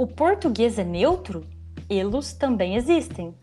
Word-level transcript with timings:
O 0.00 0.06
português 0.06 0.78
é 0.78 0.82
neutro? 0.82 1.44
Elos 1.86 2.32
também 2.32 2.74
existem. 2.74 3.34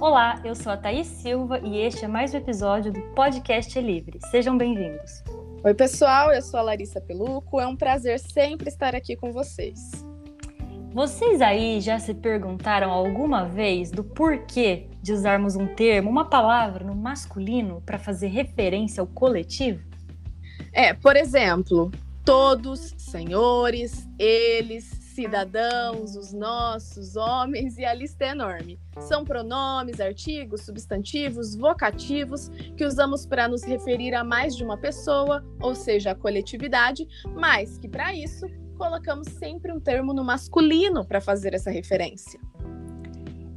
Olá, 0.00 0.40
eu 0.46 0.54
sou 0.54 0.72
a 0.72 0.76
Thaís 0.78 1.06
Silva 1.06 1.58
e 1.58 1.76
este 1.76 2.06
é 2.06 2.08
mais 2.08 2.32
um 2.32 2.38
episódio 2.38 2.90
do 2.90 3.02
Podcast 3.14 3.78
é 3.78 3.82
Livre. 3.82 4.18
Sejam 4.30 4.56
bem-vindos. 4.56 5.22
Oi, 5.62 5.74
pessoal, 5.74 6.32
eu 6.32 6.40
sou 6.40 6.58
a 6.58 6.62
Larissa 6.62 7.02
Peluco. 7.02 7.60
É 7.60 7.66
um 7.66 7.76
prazer 7.76 8.18
sempre 8.18 8.68
estar 8.68 8.94
aqui 8.94 9.14
com 9.14 9.30
vocês. 9.30 9.78
Vocês 10.94 11.42
aí 11.42 11.82
já 11.82 11.98
se 11.98 12.14
perguntaram 12.14 12.90
alguma 12.90 13.44
vez 13.44 13.90
do 13.90 14.02
porquê 14.02 14.88
de 15.02 15.12
usarmos 15.12 15.54
um 15.54 15.66
termo, 15.66 16.08
uma 16.08 16.24
palavra 16.24 16.82
no 16.82 16.94
masculino 16.94 17.82
para 17.84 17.98
fazer 17.98 18.28
referência 18.28 19.02
ao 19.02 19.06
coletivo? 19.06 19.84
É, 20.72 20.94
por 20.94 21.14
exemplo, 21.14 21.90
todos, 22.26 22.92
senhores, 22.98 24.04
eles, 24.18 24.82
cidadãos, 24.84 26.16
os 26.16 26.32
nossos, 26.32 27.14
homens, 27.14 27.78
e 27.78 27.84
a 27.84 27.94
lista 27.94 28.24
é 28.24 28.30
enorme. 28.30 28.80
São 28.98 29.24
pronomes, 29.24 30.00
artigos, 30.00 30.62
substantivos, 30.62 31.54
vocativos 31.54 32.48
que 32.76 32.84
usamos 32.84 33.24
para 33.24 33.46
nos 33.46 33.62
referir 33.62 34.12
a 34.12 34.24
mais 34.24 34.56
de 34.56 34.64
uma 34.64 34.76
pessoa, 34.76 35.44
ou 35.60 35.72
seja, 35.74 36.10
a 36.10 36.14
coletividade, 36.16 37.06
mas 37.32 37.78
que 37.78 37.88
para 37.88 38.12
isso 38.12 38.44
colocamos 38.76 39.28
sempre 39.28 39.72
um 39.72 39.78
termo 39.78 40.12
no 40.12 40.24
masculino 40.24 41.06
para 41.06 41.20
fazer 41.20 41.54
essa 41.54 41.70
referência. 41.70 42.40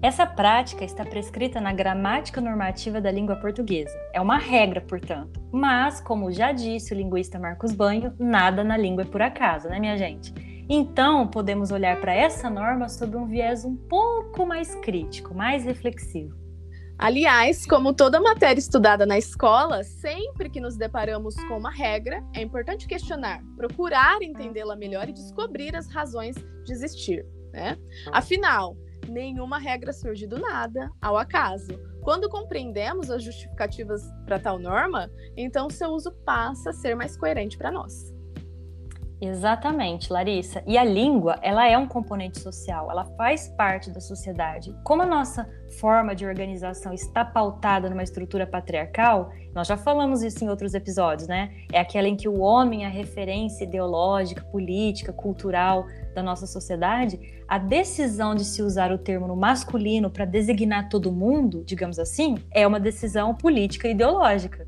Essa 0.01 0.25
prática 0.25 0.85
está 0.85 1.03
prescrita 1.03 1.59
na 1.59 1.73
gramática 1.73 2.39
normativa 2.39 3.01
da 3.01 3.11
língua 3.11 3.35
portuguesa. 3.35 3.93
É 4.13 4.21
uma 4.21 4.37
regra, 4.37 4.79
portanto. 4.79 5.41
Mas, 5.51 5.99
como 5.99 6.31
já 6.31 6.53
disse 6.53 6.93
o 6.93 6.97
linguista 6.97 7.37
Marcos 7.37 7.73
Banho, 7.73 8.15
nada 8.17 8.63
na 8.63 8.77
língua 8.77 9.03
é 9.03 9.05
por 9.05 9.21
acaso, 9.21 9.67
né, 9.67 9.77
minha 9.77 9.97
gente? 9.97 10.33
Então, 10.69 11.27
podemos 11.27 11.69
olhar 11.69 11.99
para 11.99 12.13
essa 12.13 12.49
norma 12.49 12.87
sob 12.87 13.17
um 13.17 13.25
viés 13.25 13.65
um 13.65 13.75
pouco 13.75 14.45
mais 14.45 14.73
crítico, 14.75 15.35
mais 15.35 15.65
reflexivo. 15.65 16.33
Aliás, 16.97 17.65
como 17.65 17.93
toda 17.93 18.21
matéria 18.21 18.59
estudada 18.59 19.05
na 19.05 19.17
escola, 19.17 19.83
sempre 19.83 20.49
que 20.49 20.61
nos 20.61 20.77
deparamos 20.77 21.35
com 21.43 21.57
uma 21.57 21.71
regra, 21.71 22.23
é 22.33 22.41
importante 22.41 22.87
questionar, 22.87 23.41
procurar 23.57 24.21
entendê-la 24.21 24.77
melhor 24.77 25.09
e 25.09 25.13
descobrir 25.13 25.75
as 25.75 25.89
razões 25.89 26.37
de 26.63 26.71
existir. 26.71 27.25
Né? 27.51 27.77
Afinal, 28.13 28.77
nenhuma 29.09 29.57
regra 29.57 29.91
surge 29.91 30.27
do 30.27 30.39
nada, 30.39 30.91
ao 31.01 31.17
acaso. 31.17 31.71
Quando 32.01 32.29
compreendemos 32.29 33.11
as 33.11 33.23
justificativas 33.23 34.01
para 34.25 34.39
tal 34.39 34.57
norma, 34.57 35.11
então 35.35 35.69
seu 35.69 35.89
uso 35.89 36.11
passa 36.25 36.69
a 36.69 36.73
ser 36.73 36.95
mais 36.95 37.17
coerente 37.17 37.57
para 37.57 37.71
nós. 37.71 38.13
Exatamente, 39.21 40.11
Larissa. 40.11 40.63
E 40.65 40.77
a 40.77 40.83
língua, 40.83 41.37
ela 41.41 41.67
é 41.67 41.77
um 41.77 41.85
componente 41.85 42.39
social, 42.39 42.89
ela 42.89 43.03
faz 43.17 43.49
parte 43.49 43.91
da 43.91 43.99
sociedade. 43.99 44.73
Como 44.83 45.01
a 45.01 45.05
nossa 45.05 45.49
forma 45.79 46.15
de 46.15 46.25
organização 46.25 46.93
está 46.93 47.25
pautada 47.25 47.89
numa 47.89 48.01
estrutura 48.01 48.47
patriarcal, 48.47 49.29
nós 49.53 49.67
já 49.67 49.75
falamos 49.75 50.23
isso 50.23 50.43
em 50.43 50.49
outros 50.49 50.73
episódios, 50.73 51.27
né? 51.27 51.51
É 51.71 51.79
aquela 51.79 52.07
em 52.07 52.15
que 52.15 52.29
o 52.29 52.39
homem 52.39 52.85
é 52.85 52.87
a 52.87 52.89
referência 52.89 53.65
ideológica, 53.65 54.43
política, 54.45 55.11
cultural 55.11 55.85
da 56.15 56.23
nossa 56.23 56.47
sociedade. 56.47 57.19
A 57.45 57.57
decisão 57.57 58.33
de 58.33 58.45
se 58.45 58.61
usar 58.61 58.91
o 58.91 58.97
termo 58.97 59.27
no 59.27 59.35
masculino 59.35 60.09
para 60.09 60.23
designar 60.23 60.87
todo 60.87 61.11
mundo, 61.11 61.63
digamos 61.65 61.99
assim, 61.99 62.37
é 62.51 62.65
uma 62.65 62.79
decisão 62.79 63.35
política 63.35 63.87
e 63.87 63.91
ideológica. 63.91 64.65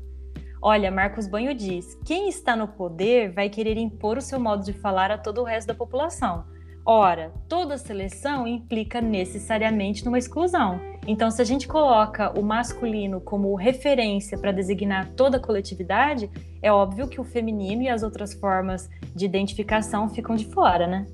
Olha, 0.62 0.92
Marcos 0.92 1.26
Banho 1.26 1.52
diz: 1.52 1.98
quem 2.04 2.28
está 2.28 2.54
no 2.54 2.68
poder 2.68 3.32
vai 3.32 3.50
querer 3.50 3.76
impor 3.76 4.16
o 4.16 4.22
seu 4.22 4.38
modo 4.38 4.64
de 4.64 4.72
falar 4.72 5.10
a 5.10 5.18
todo 5.18 5.40
o 5.40 5.44
resto 5.44 5.66
da 5.66 5.74
população. 5.74 6.44
Ora, 6.84 7.32
toda 7.48 7.78
seleção 7.78 8.46
implica 8.46 9.00
necessariamente 9.00 10.04
numa 10.04 10.18
exclusão. 10.18 10.80
Então, 11.06 11.30
se 11.30 11.42
a 11.42 11.44
gente 11.44 11.66
coloca 11.66 12.36
o 12.38 12.42
masculino 12.42 13.20
como 13.20 13.54
referência 13.54 14.38
para 14.38 14.52
designar 14.52 15.10
toda 15.16 15.36
a 15.36 15.40
coletividade, 15.40 16.30
é 16.60 16.72
óbvio 16.72 17.08
que 17.08 17.20
o 17.20 17.24
feminino 17.24 17.82
e 17.82 17.88
as 17.88 18.02
outras 18.02 18.34
formas 18.34 18.88
de 19.14 19.24
identificação 19.24 20.08
ficam 20.08 20.36
de 20.36 20.46
fora, 20.46 20.86
né? 20.86 21.06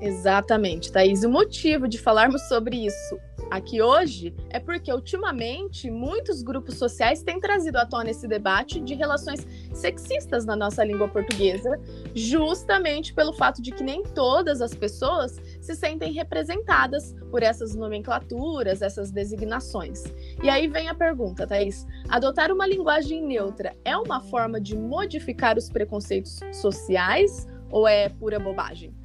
Exatamente, 0.00 0.92
Thaís. 0.92 1.24
O 1.24 1.30
motivo 1.30 1.88
de 1.88 1.98
falarmos 1.98 2.42
sobre 2.48 2.86
isso 2.86 3.27
aqui 3.50 3.80
hoje 3.80 4.34
é 4.50 4.58
porque, 4.58 4.92
ultimamente, 4.92 5.90
muitos 5.90 6.42
grupos 6.42 6.76
sociais 6.76 7.22
têm 7.22 7.40
trazido 7.40 7.76
à 7.76 7.86
tona 7.86 8.10
esse 8.10 8.26
debate 8.26 8.80
de 8.80 8.94
relações 8.94 9.46
sexistas 9.72 10.44
na 10.44 10.56
nossa 10.56 10.84
língua 10.84 11.08
portuguesa, 11.08 11.80
justamente 12.14 13.14
pelo 13.14 13.32
fato 13.32 13.62
de 13.62 13.72
que 13.72 13.82
nem 13.82 14.02
todas 14.02 14.60
as 14.60 14.74
pessoas 14.74 15.40
se 15.60 15.74
sentem 15.74 16.12
representadas 16.12 17.14
por 17.30 17.42
essas 17.42 17.74
nomenclaturas, 17.74 18.82
essas 18.82 19.10
designações. 19.10 20.04
E 20.42 20.48
aí 20.48 20.66
vem 20.68 20.88
a 20.88 20.94
pergunta, 20.94 21.46
Thaís: 21.46 21.86
adotar 22.08 22.52
uma 22.52 22.66
linguagem 22.66 23.22
neutra 23.24 23.76
é 23.84 23.96
uma 23.96 24.20
forma 24.20 24.60
de 24.60 24.76
modificar 24.76 25.56
os 25.56 25.68
preconceitos 25.68 26.40
sociais 26.52 27.46
ou 27.70 27.86
é 27.86 28.08
pura 28.08 28.38
bobagem? 28.38 28.97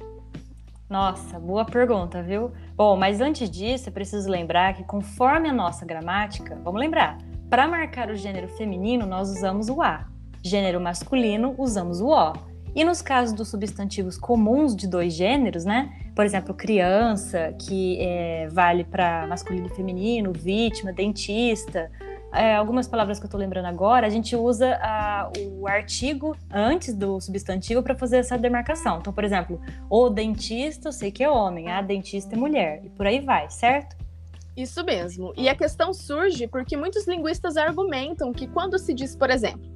Nossa, 0.94 1.40
boa 1.40 1.64
pergunta, 1.64 2.22
viu? 2.22 2.52
Bom, 2.76 2.96
mas 2.96 3.20
antes 3.20 3.50
disso, 3.50 3.88
é 3.88 3.92
preciso 3.92 4.30
lembrar 4.30 4.74
que 4.74 4.84
conforme 4.84 5.48
a 5.48 5.52
nossa 5.52 5.84
gramática, 5.84 6.56
vamos 6.62 6.80
lembrar, 6.80 7.18
para 7.50 7.66
marcar 7.66 8.10
o 8.10 8.14
gênero 8.14 8.46
feminino, 8.46 9.04
nós 9.04 9.28
usamos 9.28 9.68
o 9.68 9.82
a. 9.82 10.06
Gênero 10.40 10.80
masculino, 10.80 11.52
usamos 11.58 12.00
o 12.00 12.10
o. 12.10 12.32
E 12.76 12.84
nos 12.84 13.02
casos 13.02 13.34
dos 13.34 13.48
substantivos 13.48 14.16
comuns 14.16 14.76
de 14.76 14.86
dois 14.86 15.12
gêneros, 15.14 15.64
né? 15.64 15.92
Por 16.14 16.24
exemplo, 16.24 16.54
criança, 16.54 17.52
que 17.58 17.98
é, 18.00 18.46
vale 18.52 18.84
para 18.84 19.26
masculino 19.26 19.66
e 19.66 19.70
feminino, 19.70 20.32
vítima, 20.32 20.92
dentista, 20.92 21.90
é, 22.34 22.56
algumas 22.56 22.88
palavras 22.88 23.18
que 23.18 23.24
eu 23.24 23.28
estou 23.28 23.38
lembrando 23.38 23.66
agora, 23.66 24.06
a 24.06 24.10
gente 24.10 24.34
usa 24.34 24.78
a, 24.82 25.30
o 25.52 25.66
artigo 25.66 26.36
antes 26.52 26.94
do 26.94 27.20
substantivo 27.20 27.82
para 27.82 27.94
fazer 27.94 28.18
essa 28.18 28.36
demarcação. 28.36 28.98
Então, 28.98 29.12
por 29.12 29.24
exemplo, 29.24 29.60
o 29.88 30.10
dentista, 30.10 30.88
eu 30.88 30.92
sei 30.92 31.10
que 31.12 31.22
é 31.22 31.30
homem, 31.30 31.70
a 31.70 31.80
dentista 31.80 32.34
é 32.34 32.38
mulher, 32.38 32.80
e 32.84 32.88
por 32.90 33.06
aí 33.06 33.20
vai, 33.20 33.48
certo? 33.50 33.96
Isso 34.56 34.84
mesmo. 34.84 35.32
E 35.36 35.48
a 35.48 35.54
questão 35.54 35.92
surge 35.92 36.46
porque 36.46 36.76
muitos 36.76 37.06
linguistas 37.06 37.56
argumentam 37.56 38.32
que 38.32 38.46
quando 38.46 38.78
se 38.78 38.94
diz, 38.94 39.16
por 39.16 39.30
exemplo, 39.30 39.68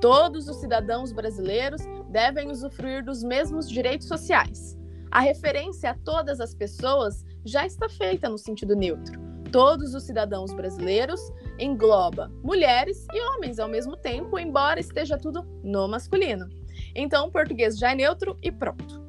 todos 0.00 0.48
os 0.48 0.56
cidadãos 0.56 1.12
brasileiros 1.12 1.82
devem 2.08 2.50
usufruir 2.50 3.04
dos 3.04 3.22
mesmos 3.22 3.68
direitos 3.68 4.08
sociais, 4.08 4.78
a 5.10 5.20
referência 5.20 5.90
a 5.90 5.94
todas 5.94 6.40
as 6.40 6.54
pessoas 6.54 7.24
já 7.44 7.66
está 7.66 7.88
feita 7.88 8.28
no 8.28 8.38
sentido 8.38 8.74
neutro. 8.74 9.20
Todos 9.50 9.94
os 9.94 10.04
cidadãos 10.04 10.54
brasileiros 10.54 11.20
engloba 11.58 12.30
mulheres 12.42 13.06
e 13.12 13.20
homens 13.20 13.58
ao 13.58 13.68
mesmo 13.68 13.96
tempo, 13.96 14.38
embora 14.38 14.80
esteja 14.80 15.18
tudo 15.18 15.44
no 15.62 15.88
masculino. 15.88 16.48
Então, 16.94 17.26
o 17.26 17.30
português 17.30 17.78
já 17.78 17.92
é 17.92 17.94
neutro 17.94 18.36
e 18.42 18.50
pronto. 18.50 19.00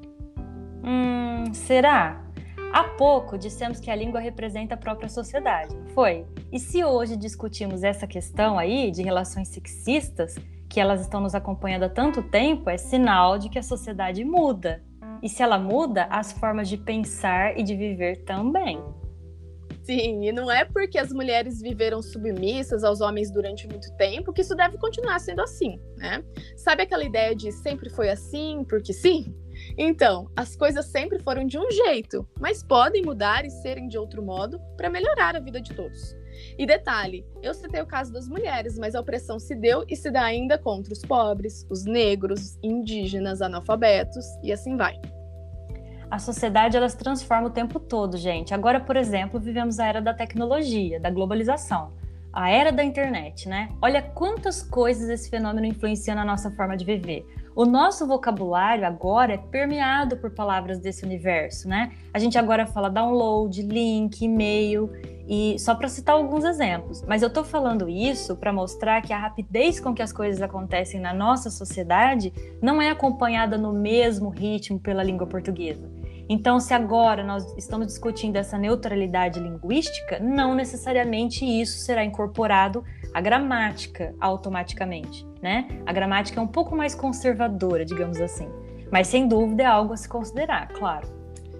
Hum, 0.83 1.53
será? 1.53 2.23
Há 2.73 2.83
pouco 2.83 3.37
dissemos 3.37 3.79
que 3.79 3.91
a 3.91 3.95
língua 3.95 4.19
representa 4.19 4.73
a 4.73 4.77
própria 4.77 5.07
sociedade, 5.07 5.75
foi? 5.93 6.25
E 6.51 6.59
se 6.59 6.83
hoje 6.83 7.15
discutimos 7.15 7.83
essa 7.83 8.07
questão 8.07 8.57
aí 8.57 8.89
de 8.89 9.03
relações 9.03 9.49
sexistas, 9.49 10.35
que 10.67 10.79
elas 10.79 11.01
estão 11.01 11.21
nos 11.21 11.35
acompanhando 11.35 11.83
há 11.83 11.89
tanto 11.89 12.23
tempo, 12.23 12.67
é 12.69 12.77
sinal 12.77 13.37
de 13.37 13.47
que 13.47 13.59
a 13.59 13.63
sociedade 13.63 14.25
muda. 14.25 14.83
E 15.21 15.29
se 15.29 15.43
ela 15.43 15.59
muda, 15.59 16.07
as 16.09 16.31
formas 16.31 16.67
de 16.67 16.75
pensar 16.75 17.57
e 17.57 17.61
de 17.61 17.75
viver 17.75 18.23
também. 18.23 18.81
Sim, 19.83 20.25
e 20.25 20.31
não 20.31 20.49
é 20.49 20.63
porque 20.63 20.97
as 20.97 21.11
mulheres 21.11 21.61
viveram 21.61 22.01
submissas 22.01 22.85
aos 22.85 23.01
homens 23.01 23.29
durante 23.29 23.67
muito 23.67 23.93
tempo 23.97 24.31
que 24.31 24.39
isso 24.39 24.55
deve 24.55 24.77
continuar 24.77 25.19
sendo 25.19 25.41
assim, 25.41 25.77
né? 25.97 26.23
Sabe 26.55 26.83
aquela 26.83 27.03
ideia 27.03 27.35
de 27.35 27.51
sempre 27.51 27.89
foi 27.89 28.09
assim, 28.09 28.63
porque 28.63 28.93
sim? 28.93 29.35
Então, 29.77 30.31
as 30.37 30.55
coisas 30.55 30.85
sempre 30.85 31.19
foram 31.19 31.45
de 31.45 31.57
um 31.57 31.69
jeito, 31.69 32.25
mas 32.39 32.63
podem 32.63 33.03
mudar 33.03 33.45
e 33.45 33.49
serem 33.49 33.89
de 33.89 33.97
outro 33.97 34.23
modo 34.23 34.57
para 34.77 34.89
melhorar 34.89 35.35
a 35.35 35.39
vida 35.41 35.59
de 35.59 35.73
todos. 35.73 36.15
E 36.57 36.65
detalhe, 36.65 37.25
eu 37.41 37.53
citei 37.53 37.81
o 37.81 37.85
caso 37.85 38.11
das 38.11 38.27
mulheres, 38.27 38.79
mas 38.79 38.95
a 38.95 39.01
opressão 39.01 39.37
se 39.37 39.53
deu 39.53 39.83
e 39.89 39.97
se 39.97 40.09
dá 40.09 40.23
ainda 40.23 40.57
contra 40.57 40.93
os 40.93 41.01
pobres, 41.01 41.67
os 41.69 41.83
negros, 41.83 42.57
indígenas, 42.63 43.41
analfabetos 43.41 44.25
e 44.41 44.51
assim 44.51 44.77
vai 44.77 44.99
a 46.13 46.19
sociedade 46.19 46.77
ela 46.77 46.87
se 46.87 46.95
transforma 46.95 47.47
o 47.47 47.49
tempo 47.49 47.79
todo, 47.79 48.17
gente. 48.17 48.53
Agora, 48.53 48.79
por 48.79 48.95
exemplo, 48.95 49.39
vivemos 49.39 49.79
a 49.79 49.87
era 49.87 49.99
da 49.99 50.13
tecnologia, 50.13 50.99
da 50.99 51.09
globalização, 51.09 51.91
a 52.31 52.51
era 52.51 52.71
da 52.71 52.83
internet, 52.83 53.49
né? 53.49 53.69
Olha 53.81 53.99
quantas 53.99 54.61
coisas 54.61 55.09
esse 55.09 55.27
fenômeno 55.27 55.65
influencia 55.65 56.13
na 56.13 56.23
nossa 56.23 56.51
forma 56.51 56.77
de 56.77 56.85
viver. 56.85 57.25
O 57.55 57.65
nosso 57.65 58.05
vocabulário 58.05 58.85
agora 58.85 59.33
é 59.33 59.37
permeado 59.37 60.17
por 60.17 60.29
palavras 60.29 60.77
desse 60.77 61.03
universo, 61.03 61.67
né? 61.67 61.91
A 62.13 62.19
gente 62.19 62.37
agora 62.37 62.67
fala 62.67 62.89
download, 62.89 63.63
link, 63.63 64.21
e-mail 64.21 64.91
e 65.27 65.57
só 65.57 65.73
para 65.73 65.87
citar 65.87 66.13
alguns 66.13 66.43
exemplos. 66.43 67.03
Mas 67.07 67.23
eu 67.23 67.27
estou 67.27 67.43
falando 67.43 67.89
isso 67.89 68.35
para 68.35 68.53
mostrar 68.53 69.01
que 69.01 69.13
a 69.13 69.17
rapidez 69.17 69.79
com 69.79 69.95
que 69.95 70.01
as 70.03 70.13
coisas 70.13 70.43
acontecem 70.43 70.99
na 70.99 71.11
nossa 71.13 71.49
sociedade 71.49 72.31
não 72.61 72.79
é 72.79 72.91
acompanhada 72.91 73.57
no 73.57 73.73
mesmo 73.73 74.29
ritmo 74.29 74.79
pela 74.79 75.03
língua 75.03 75.25
portuguesa. 75.25 75.92
Então, 76.29 76.59
se 76.59 76.73
agora 76.73 77.23
nós 77.23 77.53
estamos 77.57 77.87
discutindo 77.87 78.37
essa 78.37 78.57
neutralidade 78.57 79.39
linguística, 79.39 80.19
não 80.19 80.55
necessariamente 80.55 81.45
isso 81.45 81.79
será 81.79 82.03
incorporado 82.03 82.83
à 83.13 83.19
gramática 83.19 84.15
automaticamente, 84.19 85.27
né? 85.41 85.67
A 85.85 85.91
gramática 85.91 86.39
é 86.39 86.43
um 86.43 86.47
pouco 86.47 86.75
mais 86.75 86.95
conservadora, 86.95 87.83
digamos 87.83 88.21
assim. 88.21 88.47
Mas 88.91 89.07
sem 89.07 89.27
dúvida 89.27 89.63
é 89.63 89.65
algo 89.65 89.93
a 89.93 89.97
se 89.97 90.07
considerar, 90.07 90.69
claro. 90.69 91.07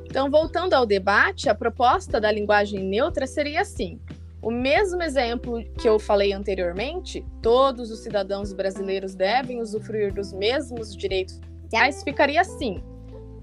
Então, 0.06 0.30
voltando 0.30 0.74
ao 0.74 0.86
debate, 0.86 1.50
a 1.50 1.56
proposta 1.56 2.22
da 2.22 2.32
linguagem 2.32 2.80
neutra 2.80 3.28
seria 3.28 3.62
assim: 3.62 4.00
o 4.42 4.52
mesmo 4.52 5.02
exemplo 5.02 5.64
que 5.78 5.90
eu 5.90 5.98
falei 5.98 6.32
anteriormente, 6.34 7.26
todos 7.42 7.90
os 7.90 8.04
cidadãos 8.04 8.54
brasileiros 8.54 9.16
devem 9.16 9.60
usufruir 9.60 10.14
dos 10.14 10.32
mesmos 10.32 10.96
direitos 10.96 11.40
sociais, 11.64 12.04
ficaria 12.04 12.42
assim: 12.42 12.84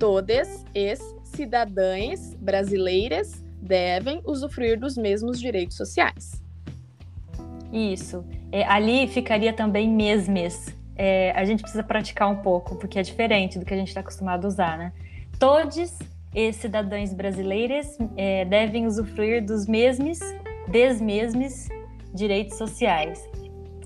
todas 0.01 0.65
as 0.75 0.99
cidadãs 1.25 2.35
brasileiras 2.35 3.45
devem 3.61 4.23
usufruir 4.25 4.81
dos 4.81 4.97
mesmos 4.97 5.39
direitos 5.39 5.77
sociais. 5.77 6.43
Isso. 7.71 8.25
É, 8.51 8.65
ali 8.65 9.07
ficaria 9.07 9.53
também 9.53 9.89
mesmes. 9.89 10.75
É, 10.97 11.33
a 11.33 11.45
gente 11.45 11.61
precisa 11.61 11.83
praticar 11.85 12.29
um 12.29 12.37
pouco, 12.37 12.77
porque 12.77 12.99
é 12.99 13.03
diferente 13.03 13.59
do 13.59 13.65
que 13.65 13.75
a 13.75 13.77
gente 13.77 13.89
está 13.89 14.01
acostumado 14.01 14.47
a 14.47 14.49
usar, 14.49 14.79
né? 14.79 14.93
Todos 15.39 15.77
os 15.77 16.57
cidadãos 16.57 17.13
brasileiros 17.13 17.87
é, 18.17 18.45
devem 18.47 18.87
usufruir 18.87 19.45
dos 19.45 19.67
mesmos 19.67 20.19
des 20.69 21.01
mesmes 21.01 21.69
direitos 22.15 22.57
sociais. 22.57 23.29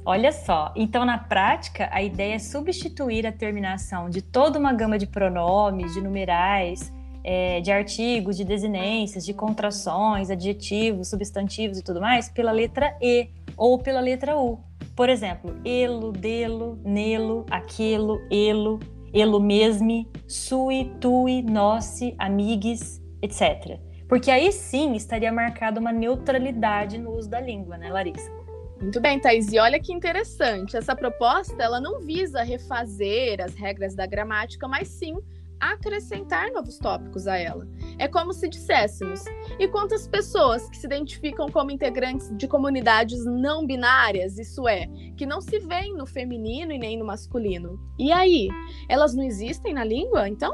Olha 0.06 0.32
só, 0.32 0.70
então 0.76 1.02
na 1.02 1.16
prática 1.16 1.88
a 1.90 2.02
ideia 2.02 2.34
é 2.34 2.38
substituir 2.38 3.26
a 3.26 3.32
terminação 3.32 4.10
de 4.10 4.20
toda 4.20 4.58
uma 4.58 4.70
gama 4.70 4.98
de 4.98 5.06
pronomes, 5.06 5.94
de 5.94 6.02
numerais, 6.02 6.92
é, 7.24 7.62
de 7.62 7.72
artigos, 7.72 8.36
de 8.36 8.44
desinências, 8.44 9.24
de 9.24 9.32
contrações, 9.32 10.28
adjetivos, 10.28 11.08
substantivos 11.08 11.78
e 11.78 11.82
tudo 11.82 12.02
mais 12.02 12.28
pela 12.28 12.52
letra 12.52 12.94
E 13.00 13.30
ou 13.56 13.78
pela 13.78 14.00
letra 14.00 14.36
U. 14.36 14.60
Por 14.94 15.08
exemplo, 15.08 15.56
elo, 15.64 16.12
delo, 16.12 16.78
nelo, 16.84 17.46
aquilo, 17.50 18.20
elo, 18.30 18.78
elo 19.10 19.40
mesme, 19.40 20.06
sui, 20.28 20.92
tui, 21.00 21.40
nosse, 21.42 22.14
amigues, 22.18 23.02
etc. 23.22 23.80
Porque 24.06 24.30
aí 24.30 24.52
sim 24.52 24.92
estaria 24.92 25.32
marcada 25.32 25.80
uma 25.80 25.92
neutralidade 25.92 26.98
no 26.98 27.16
uso 27.16 27.30
da 27.30 27.40
língua, 27.40 27.78
né, 27.78 27.90
Larissa? 27.90 28.43
Muito 28.84 29.00
bem, 29.00 29.18
Thais. 29.18 29.50
E 29.50 29.58
olha 29.58 29.80
que 29.80 29.94
interessante. 29.94 30.76
Essa 30.76 30.94
proposta 30.94 31.60
ela 31.62 31.80
não 31.80 32.02
visa 32.02 32.42
refazer 32.42 33.40
as 33.40 33.54
regras 33.54 33.94
da 33.94 34.04
gramática, 34.04 34.68
mas 34.68 34.88
sim 34.88 35.16
acrescentar 35.58 36.52
novos 36.52 36.76
tópicos 36.76 37.26
a 37.26 37.38
ela. 37.38 37.66
É 37.98 38.06
como 38.06 38.34
se 38.34 38.46
disséssemos: 38.46 39.24
e 39.58 39.66
quantas 39.68 40.06
pessoas 40.06 40.68
que 40.68 40.76
se 40.76 40.84
identificam 40.84 41.48
como 41.48 41.70
integrantes 41.70 42.30
de 42.36 42.46
comunidades 42.46 43.24
não 43.24 43.66
binárias, 43.66 44.38
isso 44.38 44.68
é, 44.68 44.86
que 45.16 45.24
não 45.24 45.40
se 45.40 45.58
veem 45.60 45.96
no 45.96 46.04
feminino 46.04 46.70
e 46.70 46.78
nem 46.78 46.98
no 46.98 47.06
masculino? 47.06 47.80
E 47.98 48.12
aí? 48.12 48.48
Elas 48.86 49.14
não 49.14 49.24
existem 49.24 49.72
na 49.72 49.82
língua, 49.82 50.28
então? 50.28 50.52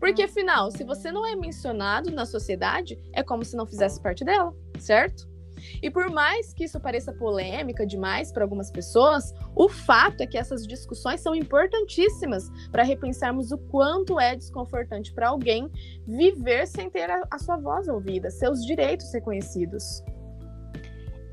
Porque 0.00 0.22
afinal, 0.22 0.70
se 0.70 0.82
você 0.82 1.12
não 1.12 1.26
é 1.26 1.36
mencionado 1.36 2.10
na 2.10 2.24
sociedade, 2.24 2.98
é 3.12 3.22
como 3.22 3.44
se 3.44 3.54
não 3.54 3.66
fizesse 3.66 4.00
parte 4.00 4.24
dela, 4.24 4.54
certo? 4.78 5.33
E 5.82 5.90
por 5.90 6.10
mais 6.10 6.52
que 6.52 6.64
isso 6.64 6.80
pareça 6.80 7.12
polêmica 7.12 7.86
demais 7.86 8.32
para 8.32 8.44
algumas 8.44 8.70
pessoas, 8.70 9.34
o 9.54 9.68
fato 9.68 10.20
é 10.20 10.26
que 10.26 10.38
essas 10.38 10.66
discussões 10.66 11.20
são 11.20 11.34
importantíssimas 11.34 12.50
para 12.70 12.82
repensarmos 12.82 13.52
o 13.52 13.58
quanto 13.58 14.18
é 14.18 14.34
desconfortante 14.36 15.12
para 15.12 15.28
alguém 15.28 15.70
viver 16.06 16.66
sem 16.66 16.88
ter 16.90 17.10
a, 17.10 17.38
sua 17.38 17.56
voz 17.56 17.88
ouvida, 17.88 18.30
seus 18.30 18.64
direitos 18.64 19.12
reconhecidos. 19.12 20.02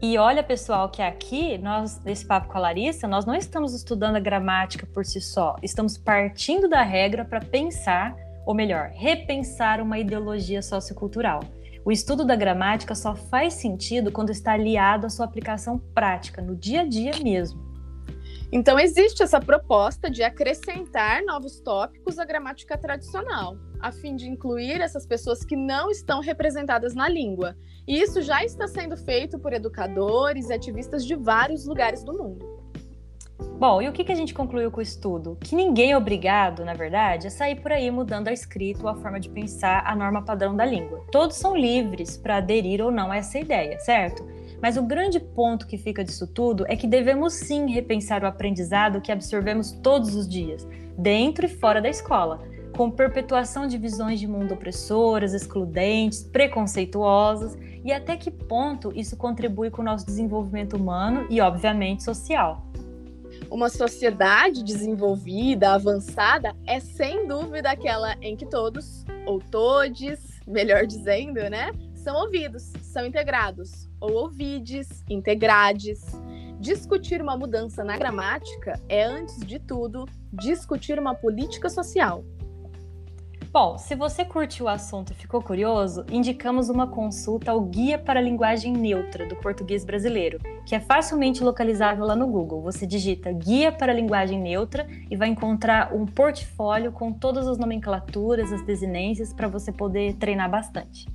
E 0.02 0.18
olha, 0.18 0.42
pessoal, 0.42 0.90
que 0.90 1.02
aqui, 1.02 1.60
nós, 1.60 2.02
nesse 2.04 2.26
papo 2.26 2.48
com 2.48 2.58
a 2.58 2.62
Larissa, 2.62 3.08
nós 3.08 3.24
não 3.24 3.36
estamos 3.36 3.74
estudando 3.74 4.16
a 4.16 4.20
gramática 4.20 4.88
por 4.88 5.06
si 5.06 5.22
só, 5.22 5.56
estamos 5.62 5.96
partindo 5.96 6.68
da 6.68 6.82
regra 6.82 7.24
para 7.24 7.40
pensar 7.40 8.16
ou 8.46 8.54
melhor, 8.54 8.90
repensar 8.94 9.82
uma 9.82 10.00
ideologia 10.00 10.62
sociocultural. 10.62 11.42
O 11.84 11.92
estudo 11.92 12.24
da 12.24 12.36
gramática 12.36 12.94
só 12.94 13.16
faz 13.16 13.56
sentido 13.56 14.12
quando 14.12 14.30
está 14.30 14.54
aliado 14.54 15.08
à 15.08 15.10
sua 15.10 15.26
aplicação 15.26 15.80
prática, 15.80 16.40
no 16.40 16.56
dia 16.56 16.82
a 16.82 16.88
dia 16.88 17.12
mesmo. 17.24 17.60
Então, 18.52 18.78
existe 18.78 19.24
essa 19.24 19.40
proposta 19.40 20.10
de 20.10 20.22
acrescentar 20.22 21.24
novos 21.24 21.60
tópicos 21.62 22.20
à 22.20 22.26
gramática 22.26 22.78
tradicional, 22.78 23.58
a 23.80 23.92
fim 23.92 24.16
de 24.16 24.28
incluir 24.28 24.80
essas 24.80 25.08
pessoas 25.08 25.44
que 25.44 25.56
não 25.56 25.90
estão 25.90 26.20
representadas 26.20 26.94
na 26.94 27.08
língua. 27.08 27.56
E 27.88 28.00
isso 28.00 28.22
já 28.22 28.44
está 28.44 28.68
sendo 28.68 28.96
feito 28.96 29.40
por 29.40 29.52
educadores 29.52 30.50
e 30.50 30.54
ativistas 30.54 31.04
de 31.06 31.16
vários 31.16 31.66
lugares 31.66 32.04
do 32.04 32.14
mundo. 32.14 32.51
Bom, 33.60 33.82
e 33.82 33.88
o 33.88 33.92
que, 33.92 34.12
a 34.12 34.16
gente 34.16 34.34
concluiu 34.34 34.72
com 34.72 34.80
o 34.80 34.84
estudo? 34.84 35.38
Que 35.40 35.56
ninguém 35.56 35.92
é 35.92 35.98
obrigado, 35.98 36.66
na 36.66 36.74
verdade, 36.74 37.28
a 37.28 37.30
sair 37.30 37.62
por 37.62 37.72
aí 37.72 37.92
mudando 37.92 38.28
a 38.28 38.34
escrita 38.34 38.82
ou 38.82 38.90
a 38.90 38.96
forma 38.96 39.20
de 39.20 39.30
pensar 39.30 39.84
a 39.86 39.96
norma 39.96 40.24
padrão 40.24 40.56
da 40.56 40.66
língua. 40.66 41.06
Todos 41.12 41.36
são 41.36 41.56
livres 41.56 42.18
para 42.18 42.38
aderir 42.38 42.84
ou 42.84 42.90
não 42.92 43.12
a 43.12 43.18
essa 43.18 43.38
ideia, 43.38 43.78
certo? 43.80 44.28
Mas 44.62 44.78
o 44.78 44.84
grande 44.84 45.20
ponto 45.20 45.68
que 45.68 45.78
fica 45.78 46.04
disso 46.04 46.26
tudo 46.26 46.66
é 46.68 46.76
que 46.76 46.88
devemos 46.88 47.34
sim 47.34 47.70
repensar 47.70 48.24
o 48.24 48.28
aprendizado 48.28 49.02
que 49.02 49.12
absorvemos 49.12 49.72
todos 49.72 50.16
os 50.16 50.28
dias, 50.28 50.68
dentro 50.98 51.46
e 51.46 51.50
fora 51.50 51.82
da 51.82 51.90
escola, 51.90 52.42
com 52.76 52.90
perpetuação 52.90 53.68
de 53.68 53.78
visões 53.78 54.20
de 54.20 54.28
mundo 54.28 54.54
opressoras, 54.54 55.34
excludentes, 55.34 56.24
preconceituosas, 56.24 57.58
e 57.84 57.92
até 57.92 58.16
que 58.16 58.30
ponto 58.30 58.92
isso 58.96 59.18
contribui 59.18 59.70
com 59.70 59.82
o 59.82 59.86
nosso 59.86 60.06
desenvolvimento 60.06 60.76
humano 60.76 61.26
e, 61.30 61.42
obviamente, 61.42 62.04
social. 62.04 62.71
Uma 63.52 63.68
sociedade 63.68 64.64
desenvolvida, 64.64 65.74
avançada, 65.74 66.56
é 66.66 66.80
sem 66.80 67.28
dúvida 67.28 67.70
aquela 67.70 68.16
em 68.22 68.34
que 68.34 68.46
todos, 68.46 69.06
ou 69.26 69.40
todes, 69.40 70.40
melhor 70.48 70.88
dizendo, 70.88 71.42
né, 71.50 71.70
são 71.94 72.16
ouvidos, 72.16 72.72
são 72.82 73.06
integrados, 73.06 73.90
ou 74.00 74.14
ouvides, 74.14 75.04
integrades. 75.10 76.02
Discutir 76.62 77.22
uma 77.22 77.36
mudança 77.36 77.84
na 77.84 77.98
gramática 77.98 78.80
é, 78.88 79.04
antes 79.04 79.38
de 79.46 79.60
tudo, 79.60 80.06
discutir 80.32 80.98
uma 80.98 81.14
política 81.14 81.70
social. 81.70 82.24
Bom, 83.54 83.78
se 83.78 83.96
você 83.96 84.24
curtiu 84.24 84.68
o 84.68 84.70
assunto 84.70 85.12
e 85.12 85.14
ficou 85.14 85.42
curioso, 85.42 86.06
indicamos 86.10 86.70
uma 86.70 86.88
consulta 86.88 87.52
ao 87.52 87.60
Guia 87.60 88.00
para 88.00 88.18
a 88.18 88.24
Linguagem 88.24 88.72
Neutra 88.72 89.28
do 89.28 89.36
Português 89.36 89.84
Brasileiro, 89.84 90.40
que 90.66 90.74
é 90.74 90.80
facilmente 90.80 91.44
localizável 91.44 92.06
lá 92.06 92.16
no 92.16 92.28
Google. 92.28 92.62
Você 92.62 92.88
digita 92.88 93.30
Guia 93.34 93.70
para 93.70 93.92
a 93.92 93.96
Linguagem 93.96 94.40
Neutra 94.40 94.88
e 95.10 95.18
vai 95.18 95.28
encontrar 95.28 95.94
um 95.94 96.06
portfólio 96.06 96.94
com 96.94 97.12
todas 97.12 97.46
as 97.46 97.58
nomenclaturas, 97.58 98.54
as 98.54 98.62
desinências, 98.62 99.34
para 99.34 99.50
você 99.50 99.70
poder 99.70 100.16
treinar 100.16 100.50
bastante. 100.50 101.06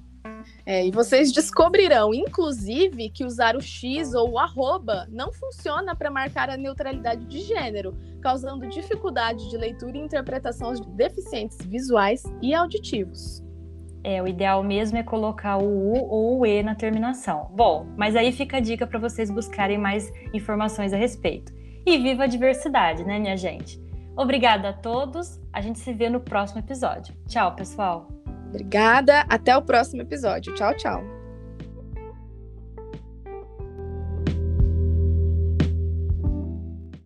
É, 0.64 0.84
e 0.84 0.90
vocês 0.90 1.32
descobrirão, 1.32 2.12
inclusive, 2.12 3.08
que 3.10 3.24
usar 3.24 3.54
o 3.54 3.60
X 3.60 4.14
ou 4.14 4.32
o 4.32 4.38
arroba 4.38 5.06
não 5.10 5.32
funciona 5.32 5.94
para 5.94 6.10
marcar 6.10 6.50
a 6.50 6.56
neutralidade 6.56 7.24
de 7.26 7.40
gênero, 7.40 7.96
causando 8.20 8.66
dificuldade 8.66 9.48
de 9.48 9.56
leitura 9.56 9.96
e 9.96 10.00
interpretação 10.00 10.68
aos 10.68 10.80
deficientes 10.80 11.58
visuais 11.64 12.24
e 12.42 12.52
auditivos. 12.52 13.44
É, 14.02 14.22
o 14.22 14.28
ideal 14.28 14.62
mesmo 14.62 14.98
é 14.98 15.02
colocar 15.02 15.56
o 15.56 15.66
U 15.66 16.08
ou 16.08 16.38
o 16.40 16.46
E 16.46 16.62
na 16.62 16.74
terminação. 16.74 17.50
Bom, 17.52 17.86
mas 17.96 18.14
aí 18.14 18.30
fica 18.32 18.58
a 18.58 18.60
dica 18.60 18.86
para 18.86 18.98
vocês 18.98 19.30
buscarem 19.30 19.78
mais 19.78 20.12
informações 20.32 20.92
a 20.92 20.96
respeito. 20.96 21.52
E 21.84 21.98
viva 21.98 22.24
a 22.24 22.26
diversidade, 22.28 23.04
né, 23.04 23.18
minha 23.18 23.36
gente? 23.36 23.80
Obrigada 24.16 24.70
a 24.70 24.72
todos. 24.72 25.40
A 25.52 25.60
gente 25.60 25.78
se 25.78 25.92
vê 25.92 26.08
no 26.08 26.20
próximo 26.20 26.60
episódio. 26.60 27.14
Tchau, 27.28 27.54
pessoal. 27.54 28.15
Obrigada, 28.56 29.20
até 29.28 29.54
o 29.54 29.60
próximo 29.60 30.00
episódio. 30.00 30.54
Tchau, 30.54 30.74
tchau. 30.74 31.15